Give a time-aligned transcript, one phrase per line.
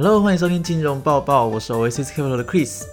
[0.00, 2.84] Hello，欢迎收听金融报报，我是 Oasis Capital 的 Chris。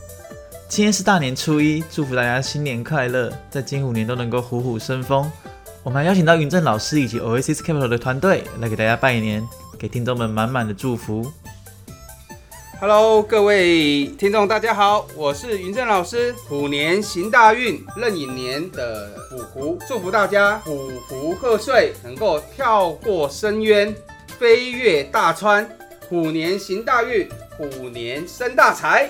[0.67, 5.31] 今天是大年初一，祝福大家新年快乐，在金虎年都能够虎虎生风。
[5.83, 9.47] 我们还邀请到云正老师以及 Oasis Capital 的团队来给大家拜年，
[9.77, 11.31] 给听众们满满的祝福。
[12.81, 16.33] Hello，各位听众，大家好，我是云正老师。
[16.47, 23.93] 虎年行大运，壬寅年的虎虎，祝福大家虎虎贺岁，能够跳过深渊，
[24.39, 25.69] 飞越大川。
[26.07, 27.27] 虎年行大运，
[27.57, 29.09] 虎年生大财。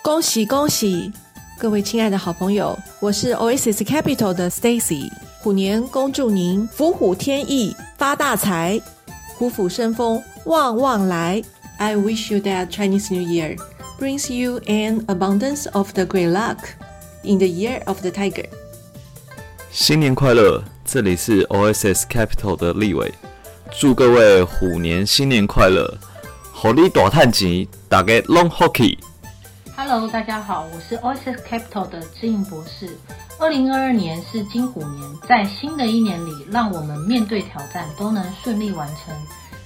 [0.00, 1.10] 恭喜恭喜！
[1.58, 5.10] 各位亲爱的好朋友，我是 Oasis Capital 的 Stacy。
[5.40, 8.80] 虎年恭祝您福虎添翼，发大财，
[9.36, 11.42] 虎虎生风，旺旺来。
[11.78, 13.56] I wish you that Chinese New Year
[13.98, 16.58] brings you an abundance of the great luck
[17.24, 18.46] in the year of the tiger.
[19.72, 20.62] 新年快乐！
[20.84, 23.12] 这里是 OSS Capital 的立伟，
[23.78, 25.92] 祝各位虎年新年快乐，
[26.52, 28.98] 虎力大探集，大家 Long Hockey。
[29.74, 32.96] Hello，大家好，我是 Oasis Capital 的知应博士。
[33.38, 39.14] 二零二二年是金虎年，在新的一年里，让我们面对挑战都能顺利完成，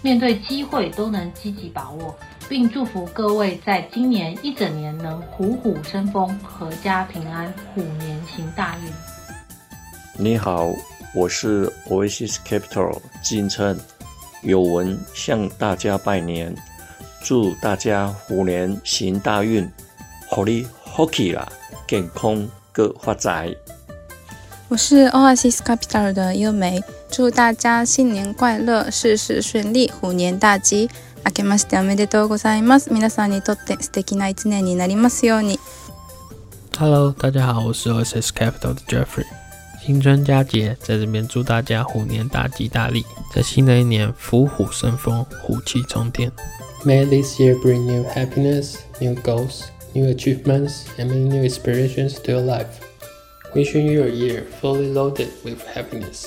[0.03, 2.17] 面对机会都能积极把握，
[2.49, 8.93] 并祝福各位在今年一整年能虎虎生风，阖家平安，虎年行大运。
[10.19, 10.71] 你好，
[11.15, 13.79] 我是 Oasis Capital 金琛，
[14.43, 16.55] 有文向大家拜年，
[17.23, 19.71] 祝大家虎年行大运，
[20.29, 21.49] 好利好气啦，
[21.89, 23.55] 健康个发财。
[24.69, 30.89] 我是 oss Capital 的优美，祝大家新年快乐，事事顺利，虎年大吉。
[31.35, 32.93] けましておめでとうございます。
[32.93, 35.59] 皆さんにとって素敵な一年になりますように。
[36.79, 39.27] Hello，大家好，我是 oss Capital 的 Jeffrey。
[39.85, 46.31] 新春佳节，在这边祝大家虎年大吉大利，在新的一年虎虎生风，虎气冲天。
[46.85, 52.43] May this year bring new happiness, new goals, new achievements, and many new inspirations to your
[52.43, 52.67] life.
[53.55, 56.27] Wishing you a year fully loaded with happiness.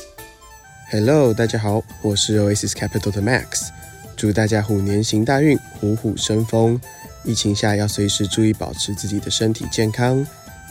[0.92, 3.68] Hello，大家好，我是 Oasis Capital 的 Max，
[4.16, 6.80] 祝大家虎年行大运，虎虎生风。
[7.26, 10.26] 疫情下要随时注意保持自己的身体健康。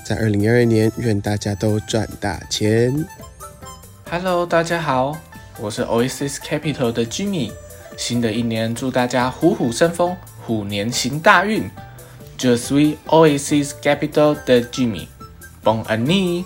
[0.04, 3.06] 在二零二二年，愿大家都赚大钱。
[4.10, 5.16] Hello，大家好，
[5.58, 7.52] 我是 Oasis Capital 的 Jimmy。
[7.96, 10.16] 新的一年，祝大家虎虎生风，
[10.46, 11.68] 虎年行大运。
[12.38, 16.44] Je suis Oasis Capital 的 Jimmy，Bon année！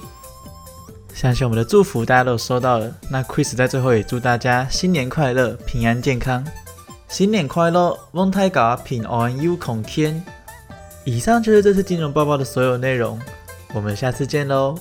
[1.15, 2.91] 相信我们的祝福大家都收到了。
[3.11, 6.45] 那 Chris 在最后也祝大家新年快乐，平安健康。
[7.07, 10.25] 新年快乐，翁太嘎平安有孔天。
[11.05, 13.21] 以上就是这次金融报告的所有内容，
[13.75, 14.79] 我们下次见喽，